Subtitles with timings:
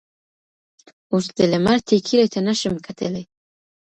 [1.11, 3.23] اوس د لمر ټیکلي ته نه شم کتلی.